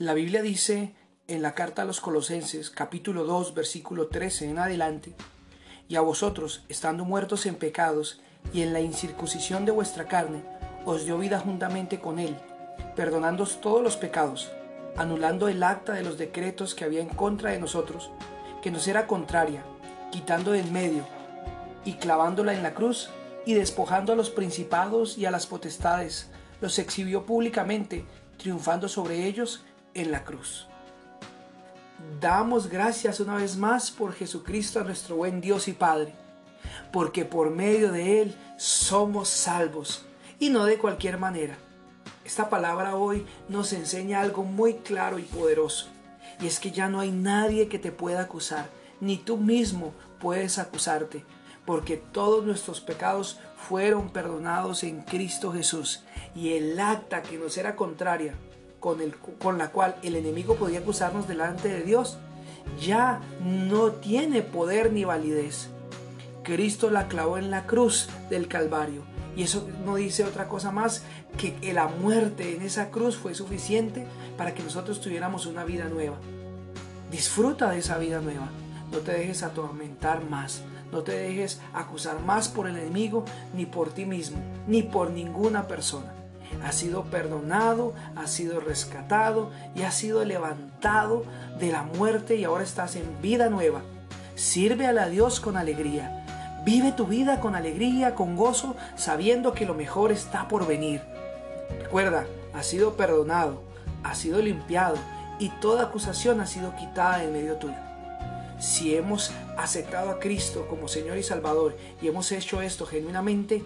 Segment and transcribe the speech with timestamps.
[0.00, 0.94] La Biblia dice
[1.28, 5.12] en la carta a los Colosenses, capítulo 2, versículo 13 en adelante,
[5.90, 8.22] y a vosotros, estando muertos en pecados
[8.54, 10.42] y en la incircuncisión de vuestra carne,
[10.86, 12.34] os dio vida juntamente con él,
[12.96, 14.50] perdonándoos todos los pecados,
[14.96, 18.10] anulando el acta de los decretos que había en contra de nosotros,
[18.62, 19.62] que nos era contraria,
[20.10, 21.04] quitando de en medio
[21.84, 23.10] y clavándola en la cruz
[23.44, 26.30] y despojando a los principados y a las potestades,
[26.62, 28.06] los exhibió públicamente,
[28.38, 29.62] triunfando sobre ellos
[29.94, 30.66] en la cruz.
[32.20, 36.14] Damos gracias una vez más por Jesucristo, nuestro buen Dios y Padre,
[36.92, 40.06] porque por medio de Él somos salvos,
[40.38, 41.56] y no de cualquier manera.
[42.24, 45.88] Esta palabra hoy nos enseña algo muy claro y poderoso,
[46.40, 48.70] y es que ya no hay nadie que te pueda acusar,
[49.00, 51.24] ni tú mismo puedes acusarte,
[51.66, 56.02] porque todos nuestros pecados fueron perdonados en Cristo Jesús,
[56.34, 58.34] y el acta que nos era contraria
[58.80, 62.18] con, el, con la cual el enemigo podía acusarnos delante de Dios,
[62.80, 65.68] ya no tiene poder ni validez.
[66.42, 69.02] Cristo la clavó en la cruz del Calvario.
[69.36, 71.04] Y eso no dice otra cosa más
[71.38, 76.16] que la muerte en esa cruz fue suficiente para que nosotros tuviéramos una vida nueva.
[77.10, 78.48] Disfruta de esa vida nueva.
[78.90, 80.62] No te dejes atormentar más.
[80.90, 85.68] No te dejes acusar más por el enemigo, ni por ti mismo, ni por ninguna
[85.68, 86.19] persona
[86.64, 91.24] has sido perdonado, has sido rescatado y has sido levantado
[91.58, 93.82] de la muerte y ahora estás en vida nueva.
[94.34, 96.24] Sirve a Dios con alegría.
[96.64, 101.02] Vive tu vida con alegría, con gozo, sabiendo que lo mejor está por venir.
[101.82, 103.62] Recuerda, has sido perdonado,
[104.02, 104.96] has sido limpiado
[105.38, 107.74] y toda acusación ha sido quitada en medio tuyo.
[108.58, 113.64] Si hemos aceptado a Cristo como Señor y Salvador y hemos hecho esto genuinamente,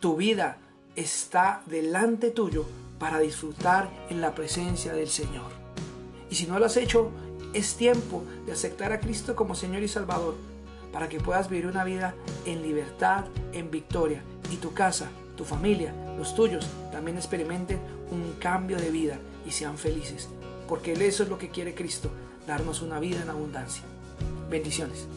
[0.00, 0.56] tu vida
[0.96, 2.66] está delante tuyo
[2.98, 5.50] para disfrutar en la presencia del Señor.
[6.30, 7.10] Y si no lo has hecho,
[7.52, 10.34] es tiempo de aceptar a Cristo como Señor y Salvador
[10.92, 12.14] para que puedas vivir una vida
[12.46, 17.80] en libertad, en victoria y tu casa, tu familia, los tuyos también experimenten
[18.10, 20.28] un cambio de vida y sean felices.
[20.68, 22.10] Porque eso es lo que quiere Cristo,
[22.46, 23.82] darnos una vida en abundancia.
[24.48, 25.08] Bendiciones.